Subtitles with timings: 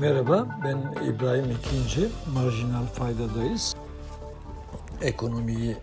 [0.00, 2.08] Merhaba, ben İbrahim İkinci.
[2.34, 3.74] Marjinal Fayda'dayız.
[5.02, 5.76] Ekonomiyi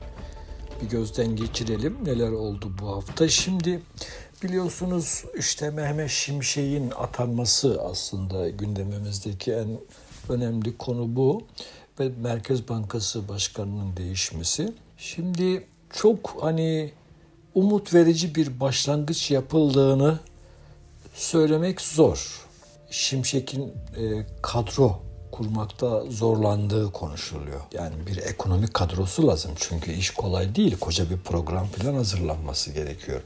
[0.82, 1.98] bir gözden geçirelim.
[2.06, 3.30] Neler oldu bu hafta?
[3.30, 3.82] Şimdi
[4.44, 9.80] biliyorsunuz işte Mehmet Şimşek'in atanması aslında gündemimizdeki en
[10.30, 11.44] önemli konu bu.
[12.00, 14.74] Ve Merkez Bankası Başkanı'nın değişmesi.
[14.98, 16.92] Şimdi çok hani
[17.56, 20.20] umut verici bir başlangıç yapıldığını
[21.14, 22.44] söylemek zor.
[22.94, 25.00] Şimşek'in e, kadro
[25.32, 27.62] kurmakta zorlandığı konuşuluyor.
[27.74, 30.78] Yani bir ekonomik kadrosu lazım çünkü iş kolay değil.
[30.78, 33.22] Koca bir program falan hazırlanması gerekiyor.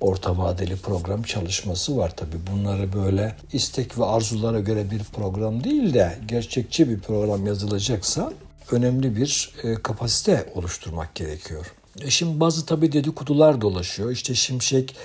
[0.00, 2.36] Orta vadeli program çalışması var tabi.
[2.52, 8.32] Bunları böyle istek ve arzulara göre bir program değil de gerçekçi bir program yazılacaksa
[8.70, 11.74] önemli bir e, kapasite oluşturmak gerekiyor.
[12.00, 14.10] E şimdi bazı tabi dedikodular dolaşıyor.
[14.10, 14.96] İşte Şimşek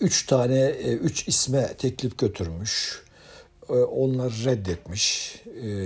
[0.00, 3.02] üç tane, e, üç isme teklif götürmüş.
[3.68, 5.34] E, onlar reddetmiş.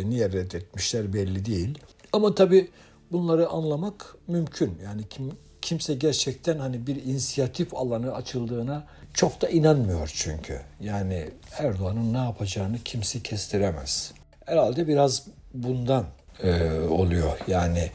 [0.04, 1.78] Niye reddetmişler belli değil.
[2.12, 2.70] Ama tabii
[3.12, 4.78] bunları anlamak mümkün.
[4.84, 10.60] Yani kim kimse gerçekten hani bir inisiyatif alanı açıldığına çok da inanmıyor çünkü.
[10.80, 14.12] Yani Erdoğan'ın ne yapacağını kimse kestiremez.
[14.46, 16.04] Herhalde biraz bundan
[16.42, 17.38] e, oluyor.
[17.46, 17.90] Yani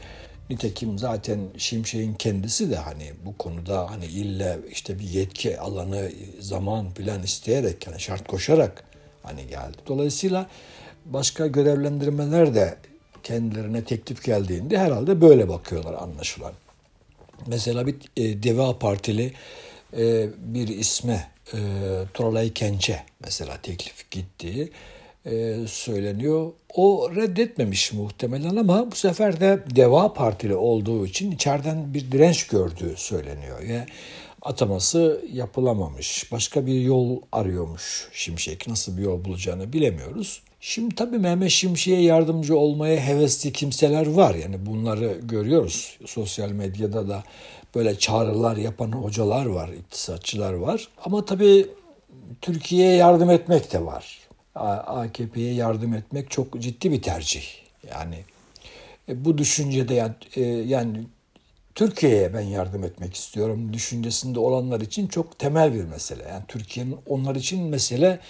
[0.50, 6.94] Nitekim zaten Şimşek'in kendisi de hani bu konuda hani ille işte bir yetki alanı zaman
[6.94, 8.84] plan isteyerek yani şart koşarak
[9.22, 9.76] hani geldi.
[9.86, 10.46] Dolayısıyla
[11.04, 12.76] başka görevlendirmeler de
[13.22, 16.52] kendilerine teklif geldiğinde herhalde böyle bakıyorlar anlaşılan.
[17.46, 19.32] Mesela bir e, Deva Partili
[19.96, 21.58] e, bir isme e,
[22.14, 24.70] Turalay Kençe mesela teklif gitti
[25.26, 26.52] e, söyleniyor.
[26.74, 32.96] O reddetmemiş muhtemelen ama bu sefer de Deva Partili olduğu için içeriden bir direnç gördüğü
[32.96, 33.60] söyleniyor.
[33.60, 33.86] Yani
[34.42, 36.32] ataması yapılamamış.
[36.32, 38.68] Başka bir yol arıyormuş Şimşek.
[38.68, 40.42] Nasıl bir yol bulacağını bilemiyoruz.
[40.60, 44.34] Şimdi tabii Mehmet Şimşek'e yardımcı olmaya hevesli kimseler var.
[44.34, 45.98] Yani bunları görüyoruz.
[46.06, 47.24] Sosyal medyada da
[47.74, 50.88] böyle çağrılar yapan hocalar var, iktisatçılar var.
[51.04, 51.66] Ama tabii
[52.40, 54.18] Türkiye'ye yardım etmek de var.
[54.54, 57.44] AKP'ye yardım etmek çok ciddi bir tercih.
[57.90, 58.24] Yani
[59.08, 61.04] e, bu düşüncede yani, e, yani
[61.74, 66.22] Türkiye'ye ben yardım etmek istiyorum düşüncesinde olanlar için çok temel bir mesele.
[66.28, 68.20] Yani Türkiye'nin onlar için mesele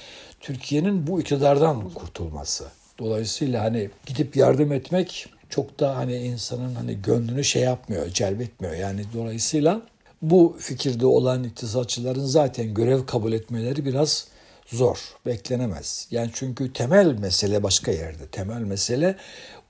[0.40, 2.64] Türkiye'nin bu iktidardan kurtulması.
[2.98, 8.74] Dolayısıyla hani gidip yardım etmek çok da hani insanın hani gönlünü şey yapmıyor, celbetmiyor.
[8.74, 9.82] Yani dolayısıyla
[10.22, 14.28] bu fikirde olan iktisatçıların zaten görev kabul etmeleri biraz
[14.66, 16.08] zor, beklenemez.
[16.10, 18.26] Yani çünkü temel mesele başka yerde.
[18.26, 19.16] Temel mesele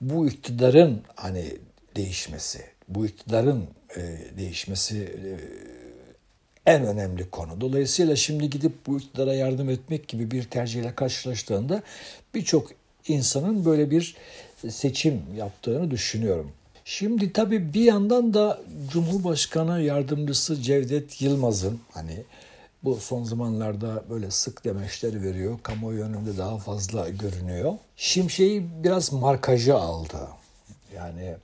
[0.01, 1.45] bu iktidarın hani
[1.95, 2.61] değişmesi.
[2.89, 3.67] Bu iktidarın
[3.97, 5.29] e, değişmesi e,
[6.65, 7.61] en önemli konu.
[7.61, 11.83] Dolayısıyla şimdi gidip bu iktidara yardım etmek gibi bir tercihle karşılaştığında
[12.33, 12.71] birçok
[13.07, 14.15] insanın böyle bir
[14.69, 16.51] seçim yaptığını düşünüyorum.
[16.85, 22.23] Şimdi tabii bir yandan da Cumhurbaşkanı yardımcısı Cevdet Yılmaz'ın hani
[22.85, 25.59] bu son zamanlarda böyle sık demeçler veriyor.
[25.63, 27.73] Kamuoyu önünde daha fazla görünüyor.
[27.95, 30.17] Şimşek'i biraz markajı aldı.
[30.95, 31.35] Yani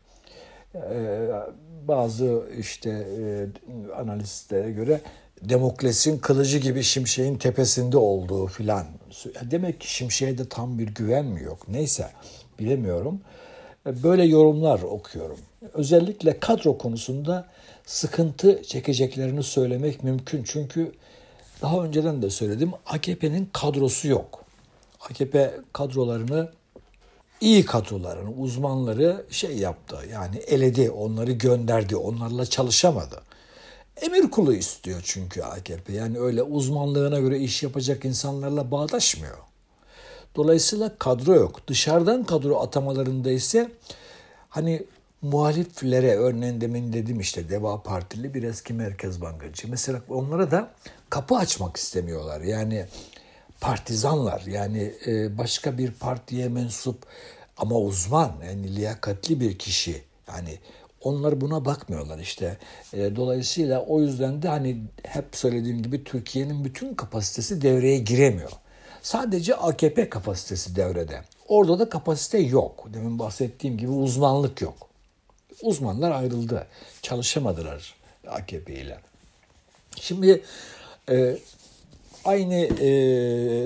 [0.76, 1.30] e,
[1.88, 3.48] bazı işte e,
[3.94, 5.02] analistlere göre
[5.42, 8.86] Demokles'in kılıcı gibi Şimşek'in tepesinde olduğu filan.
[9.42, 11.68] Demek ki Şimşek'e de tam bir güven mi yok?
[11.68, 12.08] Neyse
[12.60, 13.22] bilemiyorum.
[13.88, 15.38] E, böyle yorumlar okuyorum.
[15.74, 17.48] Özellikle kadro konusunda
[17.86, 20.44] sıkıntı çekeceklerini söylemek mümkün.
[20.44, 20.92] Çünkü
[21.62, 24.46] daha önceden de söyledim AKP'nin kadrosu yok.
[25.10, 26.50] AKP kadrolarını
[27.42, 29.98] iyi kadrolarını, uzmanları şey yaptı.
[30.12, 33.22] Yani eledi, onları gönderdi, onlarla çalışamadı.
[34.02, 35.94] Emir kulu istiyor çünkü AKP.
[35.94, 39.38] Yani öyle uzmanlığına göre iş yapacak insanlarla bağdaşmıyor.
[40.36, 41.68] Dolayısıyla kadro yok.
[41.68, 43.72] Dışarıdan kadro atamalarında ise
[44.50, 44.84] hani
[45.22, 49.68] muhaliflere örneğin demin dedim işte Deva Partili bir eski Merkez Bankacı.
[49.70, 50.70] Mesela onlara da
[51.10, 52.42] kapı açmak istemiyorlar.
[52.42, 52.86] Yani
[53.62, 57.06] partizanlar yani e, başka bir partiye mensup
[57.58, 60.04] ama uzman yani liyakatli bir kişi.
[60.28, 60.60] Yani
[61.02, 62.58] onlar buna bakmıyorlar işte.
[62.94, 68.52] E, dolayısıyla o yüzden de hani hep söylediğim gibi Türkiye'nin bütün kapasitesi devreye giremiyor.
[69.02, 71.22] Sadece AKP kapasitesi devrede.
[71.48, 72.88] Orada da kapasite yok.
[72.94, 74.91] Demin bahsettiğim gibi uzmanlık yok
[75.64, 76.68] uzmanlar ayrıldı.
[77.02, 77.96] Çalışamadılar
[78.28, 78.98] AKP ile.
[80.00, 80.44] Şimdi
[81.10, 81.38] e,
[82.26, 82.90] aynı e,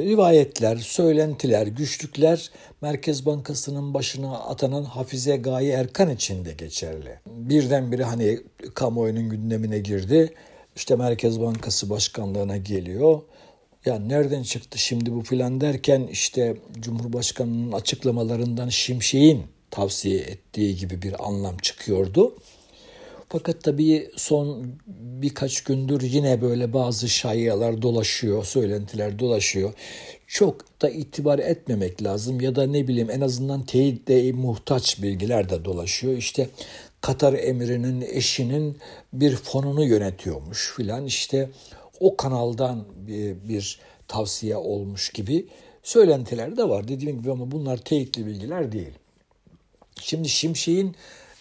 [0.06, 2.51] rivayetler, söylentiler, güçlükler
[2.81, 7.19] Merkez Bankası'nın başına atanan Hafize Gaye Erkan için de geçerli.
[7.25, 8.39] Birdenbire hani
[8.74, 10.33] kamuoyunun gündemine girdi.
[10.75, 13.21] İşte Merkez Bankası Başkanlığına geliyor.
[13.86, 21.28] Ya nereden çıktı şimdi bu plan derken işte Cumhurbaşkanı'nın açıklamalarından Şimşek'in tavsiye ettiği gibi bir
[21.28, 22.36] anlam çıkıyordu.
[23.30, 29.74] Fakat tabii son birkaç gündür yine böyle bazı şayialar dolaşıyor, söylentiler dolaşıyor.
[30.28, 35.66] Çok da itibar etmemek lazım ya da ne bileyim en azından teyitte muhtaç bilgiler de
[35.66, 36.18] dolaşıyor.
[36.18, 36.50] İşte
[37.02, 38.78] Katar emirinin eşinin
[39.14, 41.50] bir fonunu yönetiyormuş filan işte
[42.00, 45.48] o kanaldan bir, bir tavsiye olmuş gibi
[45.84, 46.88] söylentiler de var.
[46.88, 48.94] Dediğim gibi ama bunlar teyitli bilgiler değil.
[50.01, 50.95] Şimdi Şimşek'in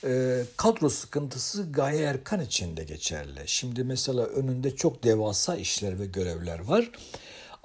[0.05, 3.41] e, kadro sıkıntısı Gaye Erkan için de geçerli.
[3.47, 6.91] Şimdi mesela önünde çok devasa işler ve görevler var.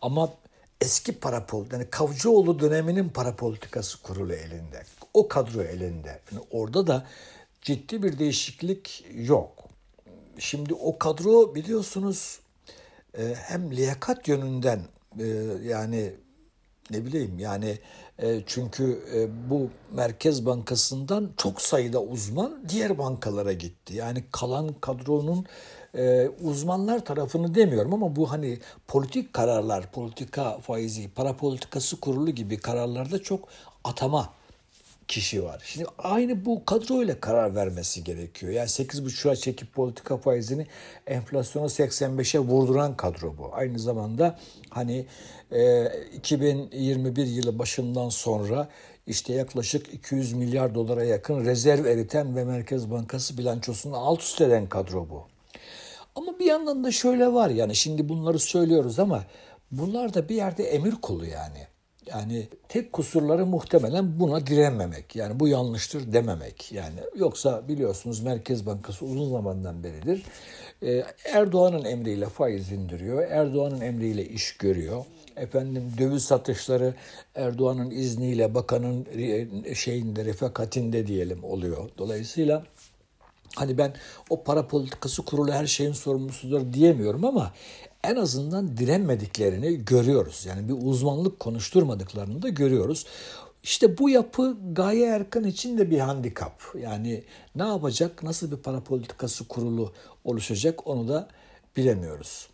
[0.01, 0.33] Ama
[0.81, 4.83] eski parapolitika, yani Kavcıoğlu döneminin parapolitikası kurulu elinde.
[5.13, 6.19] O kadro elinde.
[6.31, 7.07] Yani orada da
[7.61, 9.69] ciddi bir değişiklik yok.
[10.39, 12.39] Şimdi o kadro biliyorsunuz
[13.17, 14.81] e, hem liyakat yönünden
[15.19, 15.25] e,
[15.63, 16.13] yani
[16.91, 17.77] ne bileyim yani
[18.19, 23.95] e, çünkü e, bu Merkez Bankası'ndan çok sayıda uzman diğer bankalara gitti.
[23.95, 25.45] Yani kalan kadronun
[25.97, 32.57] e, uzmanlar tarafını demiyorum ama bu hani politik kararlar, politika faizi, para politikası kurulu gibi
[32.57, 33.47] kararlarda çok
[33.83, 34.38] atama
[35.09, 35.61] kişi var.
[35.65, 38.51] Şimdi aynı bu kadroyla karar vermesi gerekiyor.
[38.51, 40.67] Yani 8,5'a çekip politika faizini
[41.07, 43.49] enflasyonu 85'e vurduran kadro bu.
[43.53, 44.39] Aynı zamanda
[44.69, 45.05] hani
[45.51, 48.69] e, 2021 yılı başından sonra
[49.07, 54.69] işte yaklaşık 200 milyar dolara yakın rezerv eriten ve Merkez Bankası bilançosunu alt üst eden
[54.69, 55.27] kadro bu.
[56.15, 59.23] Ama bir yandan da şöyle var yani şimdi bunları söylüyoruz ama
[59.71, 61.67] bunlar da bir yerde emir kulu yani.
[62.11, 65.15] Yani tek kusurları muhtemelen buna direnmemek.
[65.15, 66.71] Yani bu yanlıştır dememek.
[66.71, 70.23] Yani yoksa biliyorsunuz Merkez Bankası uzun zamandan beridir
[70.83, 73.27] e, Erdoğan'ın emriyle faiz indiriyor.
[73.29, 75.05] Erdoğan'ın emriyle iş görüyor.
[75.35, 76.93] Efendim döviz satışları
[77.35, 79.07] Erdoğan'ın izniyle bakanın
[79.73, 81.89] şeyinde refakatinde diyelim oluyor.
[81.97, 82.63] Dolayısıyla
[83.55, 83.93] hani ben
[84.29, 87.53] o para politikası kurulu her şeyin sorumlusudur diyemiyorum ama
[88.03, 90.45] en azından direnmediklerini görüyoruz.
[90.45, 93.05] Yani bir uzmanlık konuşturmadıklarını da görüyoruz.
[93.63, 96.61] İşte bu yapı Gaye Erkan için de bir handikap.
[96.81, 97.23] Yani
[97.55, 99.93] ne yapacak, nasıl bir para politikası kurulu
[100.23, 101.27] oluşacak onu da
[101.77, 102.49] bilemiyoruz.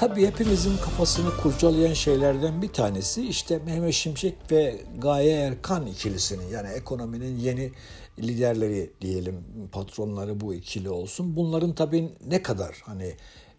[0.00, 6.68] Tabii hepimizin kafasını kurcalayan şeylerden bir tanesi işte Mehmet Şimşek ve Gaye Erkan ikilisinin yani
[6.68, 7.72] ekonominin yeni
[8.18, 11.36] liderleri diyelim patronları bu ikili olsun.
[11.36, 13.14] Bunların tabii ne kadar hani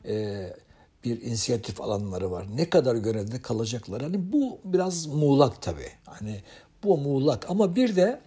[0.07, 0.45] e,
[1.03, 2.45] bir inisiyatif alanları var.
[2.55, 4.01] Ne kadar görevde kalacaklar.
[4.01, 5.91] Hani bu biraz muğlak tabii.
[6.05, 6.41] Hani
[6.83, 8.21] bu muğlak ama bir de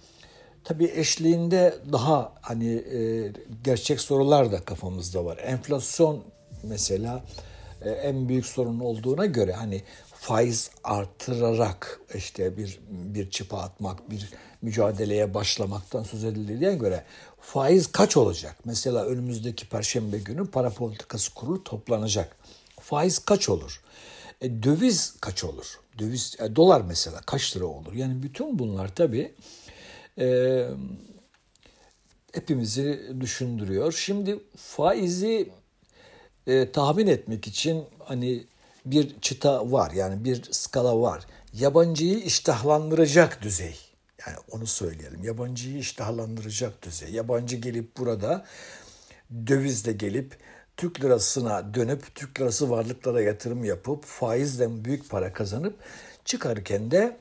[0.64, 3.32] tabii eşliğinde daha hani e,
[3.64, 5.38] gerçek sorular da kafamızda var.
[5.38, 6.25] Enflasyon
[6.62, 7.25] mesela
[7.90, 9.82] en büyük sorun olduğuna göre hani
[10.14, 14.31] faiz artırarak işte bir bir çıpa atmak, bir
[14.62, 17.04] mücadeleye başlamaktan söz edildiğine göre
[17.40, 18.56] faiz kaç olacak?
[18.64, 22.36] Mesela önümüzdeki perşembe günü para politikası kurulu toplanacak.
[22.81, 23.81] Faiz kaç olur?
[24.40, 25.81] E, döviz kaç olur?
[25.98, 27.92] Döviz e, dolar mesela kaç lira olur?
[27.92, 29.34] Yani bütün bunlar tabii
[30.19, 30.66] e,
[32.32, 33.92] hepimizi düşündürüyor.
[33.92, 35.50] Şimdi faizi
[36.46, 38.44] e, tahmin etmek için hani
[38.86, 41.27] bir çıta var yani bir skala var.
[41.53, 43.77] Yabancıyı iştahlandıracak düzey.
[44.27, 45.24] Yani onu söyleyelim.
[45.24, 47.10] Yabancıyı iştahlandıracak düzey.
[47.10, 48.44] Yabancı gelip burada
[49.46, 50.39] dövizle gelip
[50.77, 55.74] Türk lirasına dönüp Türk lirası varlıklara yatırım yapıp faizle büyük para kazanıp
[56.24, 57.17] çıkarken de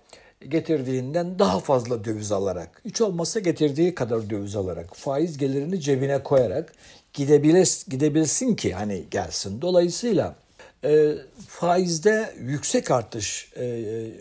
[0.49, 6.73] getirdiğinden daha fazla döviz alarak, hiç olmazsa getirdiği kadar döviz alarak, faiz gelirini cebine koyarak
[7.13, 9.61] gidebilir, gidebilsin ki hani gelsin.
[9.61, 10.35] Dolayısıyla
[10.83, 11.15] e,
[11.47, 14.11] faizde yüksek artış e, e,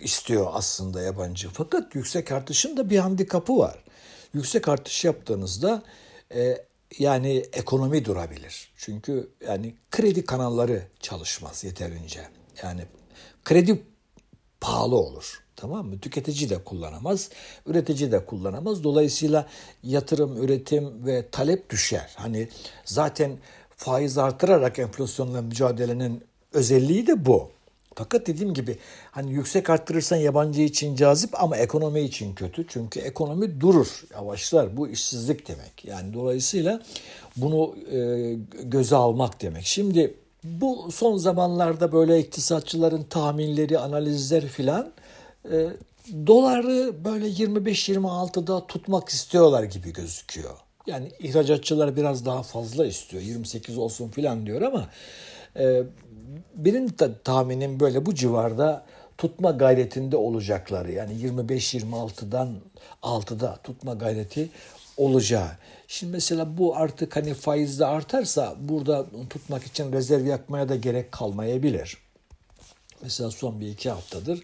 [0.00, 1.48] istiyor aslında yabancı.
[1.48, 3.84] Fakat yüksek artışın da bir handikapı var.
[4.34, 5.82] Yüksek artış yaptığınızda
[6.34, 6.64] e,
[6.98, 8.72] yani ekonomi durabilir.
[8.76, 12.28] Çünkü yani kredi kanalları çalışmaz yeterince.
[12.62, 12.84] Yani
[13.44, 13.82] kredi
[14.60, 15.43] pahalı olur.
[15.56, 15.98] Tamam mı?
[15.98, 17.30] Tüketici de kullanamaz,
[17.66, 18.84] üretici de kullanamaz.
[18.84, 19.46] Dolayısıyla
[19.82, 22.10] yatırım, üretim ve talep düşer.
[22.16, 22.48] Hani
[22.84, 23.38] zaten
[23.76, 27.50] faiz artırarak enflasyonla mücadelenin özelliği de bu.
[27.94, 28.78] Fakat dediğim gibi
[29.10, 32.66] hani yüksek arttırırsan yabancı için cazip ama ekonomi için kötü.
[32.68, 34.76] Çünkü ekonomi durur, yavaşlar.
[34.76, 35.84] Bu işsizlik demek.
[35.84, 36.82] Yani dolayısıyla
[37.36, 37.98] bunu e,
[38.62, 39.64] göze almak demek.
[39.64, 44.92] Şimdi bu son zamanlarda böyle iktisatçıların tahminleri, analizler filan
[45.52, 45.68] e,
[46.26, 50.54] doları böyle 25-26'da tutmak istiyorlar gibi gözüküyor.
[50.86, 53.22] Yani ihracatçılar biraz daha fazla istiyor.
[53.22, 54.88] 28 olsun filan diyor ama
[55.56, 55.82] e,
[56.54, 58.84] benim de tahminim böyle bu civarda
[59.18, 60.92] tutma gayretinde olacakları.
[60.92, 62.54] Yani 25-26'dan
[63.02, 64.50] 6'da tutma gayreti
[64.96, 65.50] olacağı.
[65.88, 71.98] Şimdi mesela bu artık hani faizde artarsa burada tutmak için rezerv yakmaya da gerek kalmayabilir.
[73.02, 74.42] Mesela son bir iki haftadır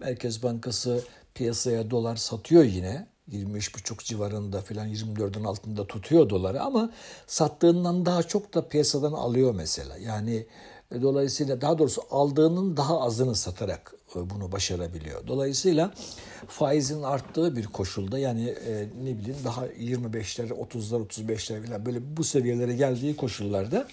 [0.00, 1.04] Merkez Bankası
[1.34, 3.06] piyasaya dolar satıyor yine.
[3.32, 6.92] 23,5 civarında filan 24'ün altında tutuyor doları ama
[7.26, 9.96] sattığından daha çok da piyasadan alıyor mesela.
[9.98, 10.46] Yani
[10.92, 15.26] e, dolayısıyla daha doğrusu aldığının daha azını satarak e, bunu başarabiliyor.
[15.26, 15.94] Dolayısıyla
[16.48, 22.24] faizin arttığı bir koşulda yani e, ne bileyim daha 25'ler, 30'lar, 35'ler falan böyle bu
[22.24, 23.88] seviyelere geldiği koşullarda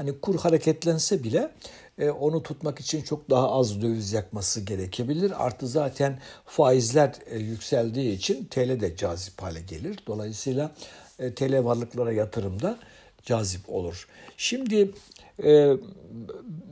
[0.00, 1.50] hani kur hareketlense bile
[1.98, 5.46] e, onu tutmak için çok daha az döviz yakması gerekebilir.
[5.46, 9.98] Artı zaten faizler e, yükseldiği için TL de cazip hale gelir.
[10.06, 10.70] Dolayısıyla
[11.18, 12.78] e, TL varlıklara yatırımda
[13.22, 14.08] cazip olur.
[14.36, 14.90] Şimdi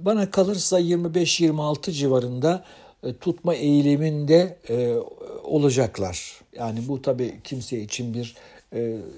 [0.05, 2.65] bana kalırsa 25-26 civarında
[3.21, 4.59] tutma eğiliminde
[5.45, 6.41] olacaklar.
[6.57, 8.37] Yani bu tabii kimse için bir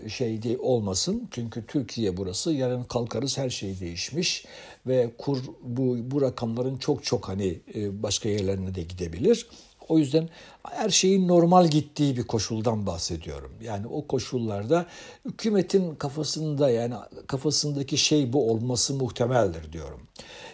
[0.09, 1.29] şey de olmasın.
[1.31, 2.53] Çünkü Türkiye burası.
[2.53, 4.45] Yarın kalkarız her şey değişmiş
[4.87, 9.47] ve kur bu bu rakamların çok çok hani e, başka yerlerine de gidebilir.
[9.89, 10.29] O yüzden
[10.63, 13.53] her şeyin normal gittiği bir koşuldan bahsediyorum.
[13.63, 14.87] Yani o koşullarda
[15.25, 16.95] hükümetin kafasında yani
[17.27, 20.01] kafasındaki şey bu olması muhtemeldir diyorum.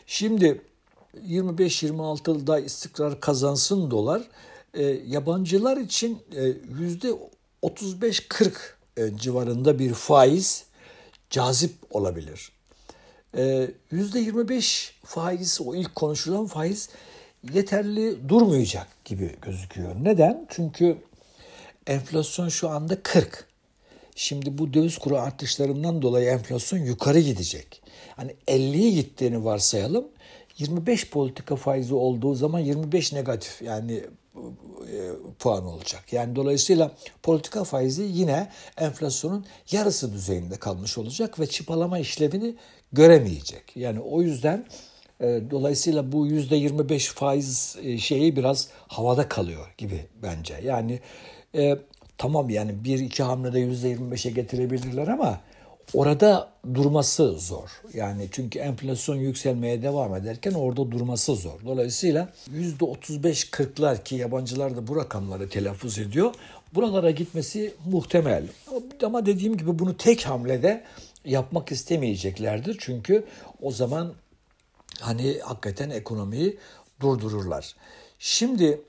[0.07, 0.61] Şimdi
[1.29, 4.23] 25-26'da istikrar kazansın dolar.
[4.75, 6.45] E, yabancılar için e,
[6.81, 7.13] yüzde
[7.63, 8.76] 35-40 e,
[9.17, 10.65] civarında bir faiz
[11.31, 12.53] cazip olabilir.
[13.35, 16.89] %25 e, faiz, o ilk konuşulan faiz
[17.53, 19.97] yeterli durmayacak gibi gözüküyor.
[20.03, 20.47] Neden?
[20.51, 20.97] Çünkü
[21.87, 23.47] enflasyon şu anda 40.
[24.17, 27.83] Şimdi bu döviz kuru artışlarından dolayı enflasyon yukarı gidecek.
[28.17, 30.05] Hani 50'ye gittiğini varsayalım.
[30.59, 34.41] 25 politika faizi olduğu zaman 25 negatif yani e,
[35.39, 36.13] puan olacak.
[36.13, 36.91] Yani dolayısıyla
[37.23, 42.55] politika faizi yine enflasyonun yarısı düzeyinde kalmış olacak ve çıpalama işlevini
[42.93, 43.77] göremeyecek.
[43.77, 44.67] Yani o yüzden
[45.21, 50.55] e, dolayısıyla bu yüzde 25 faiz e, şeyi biraz havada kalıyor gibi bence.
[50.65, 51.01] Yani
[52.19, 55.41] tamam yani bir iki hamlede yüzde 25'e getirebilirler ama
[55.95, 57.71] orada durması zor.
[57.95, 61.61] Yani çünkü enflasyon yükselmeye devam ederken orada durması zor.
[61.67, 66.35] Dolayısıyla %35-40'lar ki yabancılar da bu rakamları telaffuz ediyor.
[66.75, 68.49] Buralara gitmesi muhtemel.
[69.03, 70.85] Ama dediğim gibi bunu tek hamlede
[71.25, 72.77] yapmak istemeyeceklerdir.
[72.81, 73.25] Çünkü
[73.63, 74.15] o zaman
[75.01, 76.59] hani hakikaten ekonomiyi
[77.01, 77.75] durdururlar.
[78.19, 78.81] Şimdi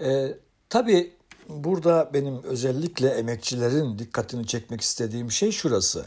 [0.00, 0.28] e,
[0.68, 1.12] tabii
[1.48, 6.06] burada benim özellikle emekçilerin dikkatini çekmek istediğim şey şurası.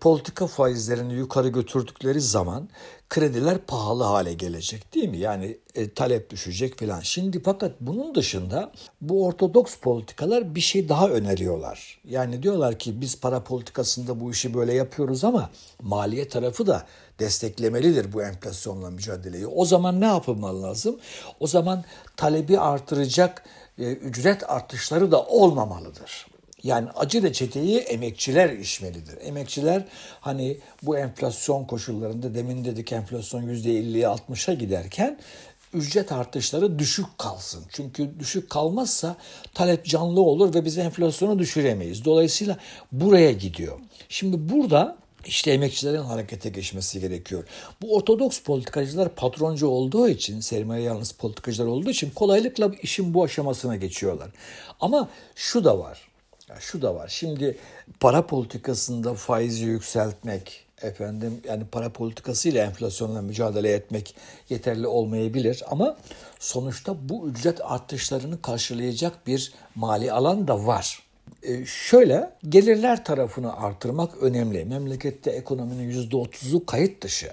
[0.00, 2.68] Politika faizlerini yukarı götürdükleri zaman
[3.10, 5.18] krediler pahalı hale gelecek değil mi?
[5.18, 7.00] Yani e, talep düşecek filan.
[7.00, 12.00] Şimdi fakat bunun dışında bu ortodoks politikalar bir şey daha öneriyorlar.
[12.04, 15.50] Yani diyorlar ki biz para politikasında bu işi böyle yapıyoruz ama
[15.82, 16.86] maliye tarafı da
[17.18, 19.46] desteklemelidir bu enflasyonla mücadeleyi.
[19.46, 20.98] O zaman ne yapılmalı lazım?
[21.40, 21.84] O zaman
[22.16, 23.44] talebi artıracak
[23.78, 26.26] e, ücret artışları da olmamalıdır.
[26.62, 29.18] Yani acı reçeteyi emekçiler içmelidir.
[29.20, 29.84] Emekçiler
[30.20, 35.18] hani bu enflasyon koşullarında demin dedik enflasyon %50'ye 60'a giderken
[35.74, 37.64] ücret artışları düşük kalsın.
[37.68, 39.16] Çünkü düşük kalmazsa
[39.54, 42.04] talep canlı olur ve biz enflasyonu düşüremeyiz.
[42.04, 42.56] Dolayısıyla
[42.92, 43.78] buraya gidiyor.
[44.08, 47.44] Şimdi burada işte emekçilerin harekete geçmesi gerekiyor.
[47.82, 53.76] Bu ortodoks politikacılar patroncu olduğu için, sermaye yalnız politikacılar olduğu için kolaylıkla işin bu aşamasına
[53.76, 54.30] geçiyorlar.
[54.80, 56.08] Ama şu da var.
[56.60, 57.08] Şu da var.
[57.08, 57.58] Şimdi
[58.00, 64.16] para politikasında faizi yükseltmek, efendim yani para politikası ile enflasyonla mücadele etmek
[64.48, 65.96] yeterli olmayabilir ama
[66.38, 71.09] sonuçta bu ücret artışlarını karşılayacak bir mali alan da var.
[71.42, 74.64] E, şöyle gelirler tarafını artırmak önemli.
[74.64, 77.32] Memlekette ekonominin yüzde otuzu kayıt dışı.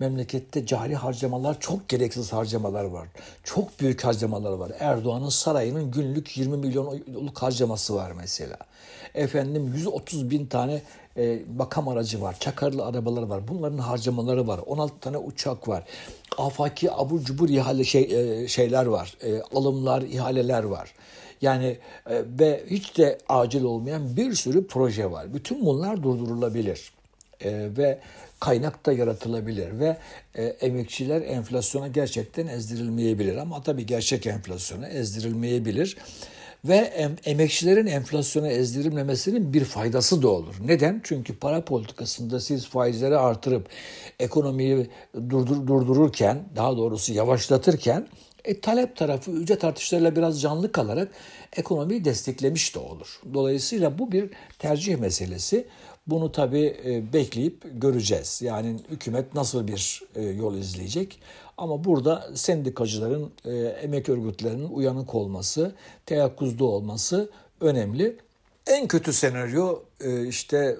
[0.00, 3.08] Memlekette cari harcamalar çok gereksiz harcamalar var.
[3.44, 4.72] Çok büyük harcamalar var.
[4.78, 8.56] Erdoğan'ın sarayının günlük 20 milyonluk harcaması var mesela.
[9.14, 10.82] Efendim 130 bin tane
[11.16, 12.36] e, makam aracı var.
[12.40, 13.48] Çakarlı arabaları var.
[13.48, 14.60] Bunların harcamaları var.
[14.66, 15.84] 16 tane uçak var.
[16.38, 18.02] Afaki abur cubur ihale şey,
[18.42, 19.16] e, şeyler var.
[19.22, 20.94] E, alımlar, ihaleler var.
[21.42, 25.34] Yani e, ve hiç de acil olmayan bir sürü proje var.
[25.34, 26.92] Bütün bunlar durdurulabilir.
[27.44, 27.98] E, ve
[28.40, 29.96] kaynak da yaratılabilir ve
[30.34, 35.96] e, emekçiler enflasyona gerçekten ezdirilmeyebilir ama tabii gerçek enflasyona ezdirilmeyebilir.
[36.64, 40.54] ve em, emekçilerin enflasyona ezdirilmemesinin bir faydası da olur.
[40.64, 41.00] Neden?
[41.04, 43.68] Çünkü para politikasında siz faizleri artırıp
[44.20, 48.06] ekonomiyi durdur, durdururken, daha doğrusu yavaşlatırken
[48.44, 51.08] e, talep tarafı ücret artışlarıyla biraz canlı kalarak
[51.56, 53.20] ekonomiyi desteklemiş de olur.
[53.34, 55.66] Dolayısıyla bu bir tercih meselesi.
[56.06, 58.42] Bunu tabii e, bekleyip göreceğiz.
[58.42, 61.20] Yani hükümet nasıl bir e, yol izleyecek?
[61.58, 65.74] Ama burada sendikacıların, e, emek örgütlerinin uyanık olması,
[66.06, 67.30] teyakkuzda olması
[67.60, 68.16] önemli.
[68.66, 69.78] En kötü senaryo
[70.28, 70.76] işte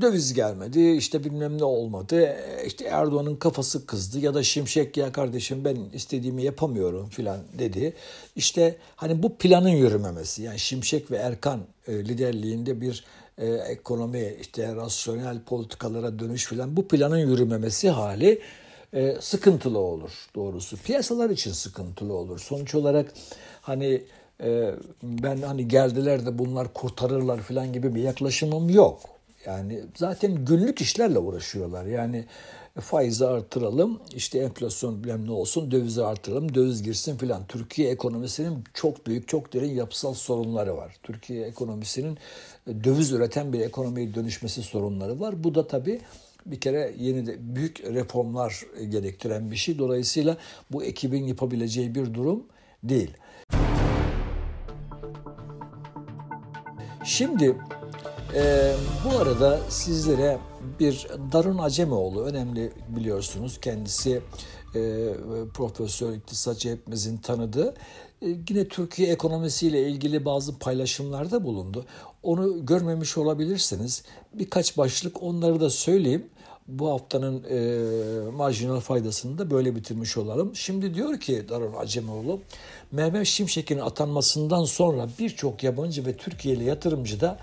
[0.00, 5.64] döviz gelmedi, işte bilmem ne olmadı, işte Erdoğan'ın kafası kızdı ya da Şimşek ya kardeşim
[5.64, 7.94] ben istediğimi yapamıyorum filan dedi.
[8.36, 13.04] İşte hani bu planın yürümemesi yani Şimşek ve Erkan liderliğinde bir
[13.38, 18.40] e, ekonomi, işte rasyonel politikalara dönüş filan bu planın yürümemesi hali
[18.94, 20.76] e, sıkıntılı olur doğrusu.
[20.76, 22.38] Piyasalar için sıkıntılı olur.
[22.38, 23.12] Sonuç olarak
[23.60, 24.02] hani
[24.42, 24.70] e,
[25.02, 29.00] ben hani geldiler de bunlar kurtarırlar filan gibi bir yaklaşımım yok.
[29.46, 31.86] Yani zaten günlük işlerle uğraşıyorlar.
[31.86, 32.24] Yani
[32.80, 37.46] faizi artıralım, işte enflasyon bilmem ne olsun, dövizi artıralım, döviz girsin filan.
[37.46, 40.96] Türkiye ekonomisinin çok büyük, çok derin yapısal sorunları var.
[41.02, 42.18] Türkiye ekonomisinin
[42.84, 45.44] döviz üreten bir ekonomiye dönüşmesi sorunları var.
[45.44, 46.00] Bu da tabii
[46.46, 49.78] bir kere yeni de büyük reformlar gerektiren bir şey.
[49.78, 50.36] Dolayısıyla
[50.72, 52.44] bu ekibin yapabileceği bir durum
[52.82, 53.10] değil.
[57.04, 57.56] Şimdi
[58.34, 60.38] e, bu arada sizlere
[60.80, 63.60] bir Darun Acemoğlu önemli biliyorsunuz.
[63.60, 64.22] Kendisi
[64.74, 64.80] e,
[65.54, 67.74] profesör, iktisatçı hepimizin tanıdığı.
[68.22, 71.86] E, yine Türkiye ekonomisiyle ilgili bazı paylaşımlarda bulundu.
[72.22, 74.02] Onu görmemiş olabilirsiniz.
[74.34, 76.26] Birkaç başlık onları da söyleyeyim.
[76.68, 80.56] Bu haftanın e, marjinal faydasını da böyle bitirmiş olalım.
[80.56, 82.40] Şimdi diyor ki Darun Acemoğlu,
[82.92, 87.38] Mehmet Şimşek'in atanmasından sonra birçok yabancı ve Türkiye'li yatırımcı da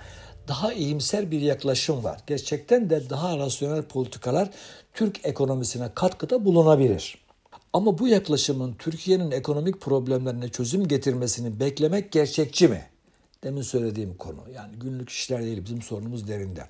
[0.47, 2.19] daha iyimser bir yaklaşım var.
[2.27, 4.49] Gerçekten de daha rasyonel politikalar
[4.93, 7.17] Türk ekonomisine katkıda bulunabilir.
[7.73, 12.85] Ama bu yaklaşımın Türkiye'nin ekonomik problemlerine çözüm getirmesini beklemek gerçekçi mi?
[13.43, 14.39] Demin söylediğim konu.
[14.55, 16.63] Yani günlük işler değil bizim sorunumuz derinde.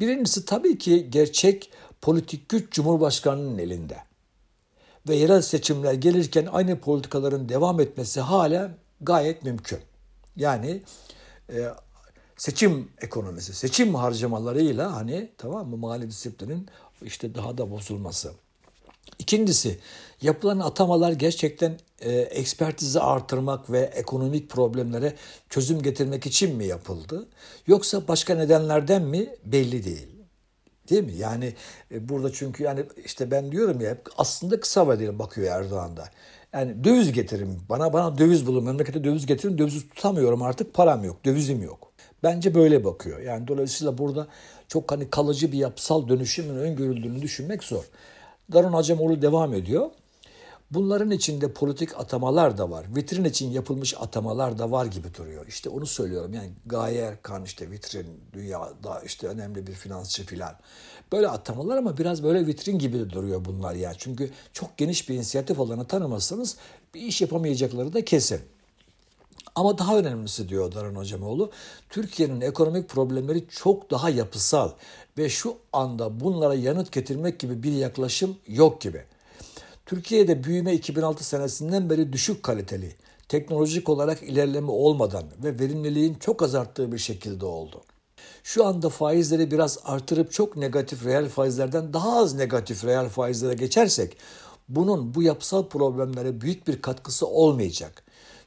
[0.00, 3.96] Birincisi tabii ki gerçek politik güç Cumhurbaşkanı'nın elinde.
[5.08, 9.78] Ve yerel seçimler gelirken aynı politikaların devam etmesi hala gayet mümkün.
[10.36, 10.82] Yani
[11.52, 11.68] e,
[12.38, 16.66] seçim ekonomisi, seçim harcamalarıyla hani tamam mı mali disiplinin
[17.02, 18.32] işte daha da bozulması.
[19.18, 19.78] İkincisi
[20.22, 25.14] yapılan atamalar gerçekten e, ekspertizi artırmak ve ekonomik problemlere
[25.48, 27.28] çözüm getirmek için mi yapıldı?
[27.66, 30.08] Yoksa başka nedenlerden mi belli değil.
[30.90, 31.14] Değil mi?
[31.16, 31.54] Yani
[31.90, 36.04] e, burada çünkü yani işte ben diyorum ya aslında kısa vadeli bakıyor Erdoğan'da.
[36.52, 37.58] Yani döviz getirin.
[37.68, 38.64] Bana bana döviz bulun.
[38.64, 39.58] Memlekete döviz getirin.
[39.58, 40.74] Dövizi tutamıyorum artık.
[40.74, 41.24] Param yok.
[41.24, 41.87] Dövizim yok.
[42.22, 43.20] Bence böyle bakıyor.
[43.20, 44.26] Yani dolayısıyla burada
[44.68, 47.84] çok hani kalıcı bir yapısal dönüşümün öngörüldüğünü düşünmek zor.
[48.52, 49.90] Darun Acemoğlu devam ediyor.
[50.70, 52.86] Bunların içinde politik atamalar da var.
[52.96, 55.46] Vitrin için yapılmış atamalar da var gibi duruyor.
[55.46, 56.34] İşte onu söylüyorum.
[56.34, 60.54] Yani Gaye Erkan işte vitrin dünyada işte önemli bir finansçı filan.
[61.12, 63.96] Böyle atamalar ama biraz böyle vitrin gibi duruyor bunlar yani.
[63.98, 66.56] Çünkü çok geniş bir inisiyatif alanı tanımazsanız
[66.94, 68.40] bir iş yapamayacakları da kesin.
[69.54, 71.50] Ama daha önemlisi diyor Daran Hocamoğlu,
[71.90, 74.70] Türkiye'nin ekonomik problemleri çok daha yapısal
[75.18, 79.04] ve şu anda bunlara yanıt getirmek gibi bir yaklaşım yok gibi.
[79.86, 82.92] Türkiye'de büyüme 2006 senesinden beri düşük kaliteli,
[83.28, 87.82] teknolojik olarak ilerleme olmadan ve verimliliğin çok azalttığı bir şekilde oldu.
[88.42, 94.16] Şu anda faizleri biraz artırıp çok negatif reel faizlerden daha az negatif reel faizlere geçersek
[94.68, 98.02] bunun bu yapısal problemlere büyük bir katkısı olmayacak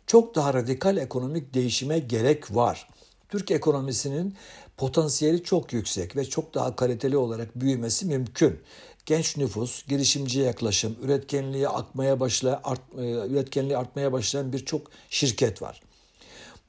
[0.08, 2.88] çok daha radikal ekonomik değişime gerek var.
[3.30, 4.36] Türk ekonomisinin
[4.78, 8.60] potansiyeli çok yüksek ve çok daha kaliteli olarak büyümesi mümkün.
[9.06, 15.82] Genç nüfus, girişimci yaklaşım, üretkenliği artmaya başlayan, art, e, üretkenliği artmaya başlayan birçok şirket var.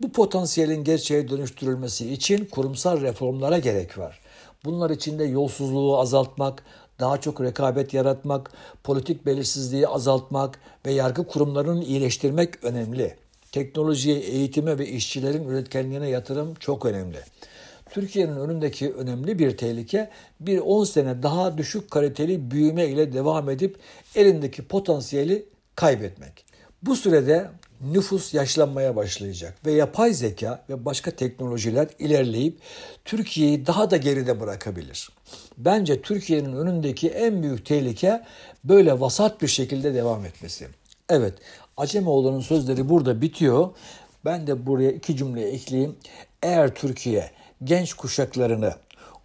[0.00, 4.20] Bu potansiyelin gerçeğe dönüştürülmesi için kurumsal reformlara gerek var.
[4.64, 6.64] Bunlar içinde yolsuzluğu azaltmak,
[7.00, 8.52] daha çok rekabet yaratmak,
[8.84, 13.21] politik belirsizliği azaltmak ve yargı kurumlarını iyileştirmek önemli.
[13.52, 17.18] Teknolojiye, eğitime ve işçilerin üretkenliğine yatırım çok önemli.
[17.90, 20.10] Türkiye'nin önündeki önemli bir tehlike
[20.40, 23.76] bir 10 sene daha düşük kaliteli büyüme ile devam edip
[24.14, 25.44] elindeki potansiyeli
[25.76, 26.44] kaybetmek.
[26.82, 32.58] Bu sürede nüfus yaşlanmaya başlayacak ve yapay zeka ve başka teknolojiler ilerleyip
[33.04, 35.10] Türkiye'yi daha da geride bırakabilir.
[35.58, 38.22] Bence Türkiye'nin önündeki en büyük tehlike
[38.64, 40.68] böyle vasat bir şekilde devam etmesi.
[41.08, 41.34] Evet,
[41.76, 43.70] Acemoğlu'nun sözleri burada bitiyor.
[44.24, 45.96] Ben de buraya iki cümle ekleyeyim.
[46.42, 47.30] Eğer Türkiye
[47.64, 48.74] genç kuşaklarını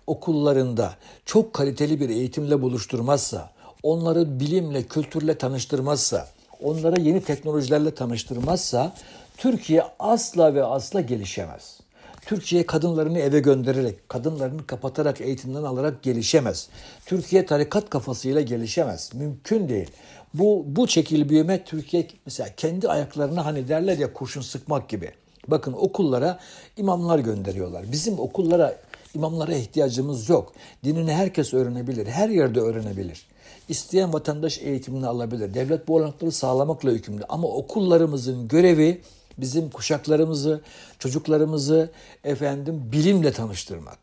[0.08, 0.94] okullarında
[1.26, 3.52] çok kaliteli bir eğitimle buluşturmazsa,
[3.84, 6.28] onları bilimle, kültürle tanıştırmazsa,
[6.64, 8.94] onlara yeni teknolojilerle tanıştırmazsa
[9.38, 11.80] Türkiye asla ve asla gelişemez.
[12.26, 16.70] Türkiye kadınlarını eve göndererek, kadınlarını kapatarak, eğitimden alarak gelişemez.
[17.06, 19.14] Türkiye tarikat kafasıyla gelişemez.
[19.14, 19.92] Mümkün değil.
[20.34, 25.12] Bu, bu çekil büyüme Türkiye mesela kendi ayaklarına hani derler ya kurşun sıkmak gibi.
[25.48, 26.40] Bakın okullara
[26.78, 27.92] imamlar gönderiyorlar.
[27.92, 28.76] Bizim okullara
[29.16, 30.54] imamlara ihtiyacımız yok.
[30.84, 32.08] Dinini herkes öğrenebilir.
[32.08, 33.28] Her yerde öğrenebilir.
[33.70, 35.54] İsteyen vatandaş eğitimini alabilir.
[35.54, 37.24] Devlet bu olanakları sağlamakla yükümlü.
[37.30, 39.02] Ama okullarımızın görevi
[39.38, 40.62] bizim kuşaklarımızı,
[41.00, 41.90] çocuklarımızı
[42.24, 43.98] efendim bilimle tanıştırmak.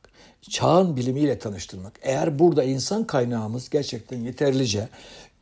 [0.51, 1.93] Çağın bilimiyle tanıştırmak.
[2.03, 4.89] Eğer burada insan kaynağımız gerçekten yeterlice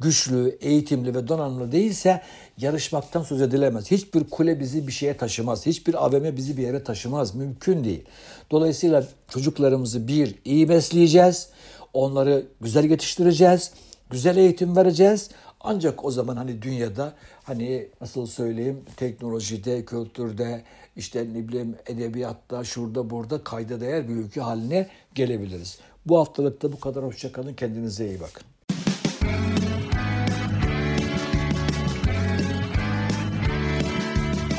[0.03, 2.23] güçlü, eğitimli ve donanımlı değilse
[2.59, 3.91] yarışmaktan söz edilemez.
[3.91, 5.67] Hiçbir kule bizi bir şeye taşımaz.
[5.67, 7.35] Hiçbir AVM bizi bir yere taşımaz.
[7.35, 8.05] Mümkün değil.
[8.51, 11.49] Dolayısıyla çocuklarımızı bir iyi besleyeceğiz.
[11.93, 13.73] Onları güzel yetiştireceğiz.
[14.11, 15.31] Güzel eğitim vereceğiz.
[15.61, 17.13] Ancak o zaman hani dünyada
[17.45, 20.63] hani nasıl söyleyeyim teknolojide, kültürde,
[20.97, 25.79] işte ne bileyim edebiyatta, şurada burada kayda değer bir ülke haline gelebiliriz.
[26.07, 27.05] Bu haftalıkta bu kadar.
[27.05, 27.55] Hoşçakalın.
[27.55, 28.52] Kendinize iyi bakın.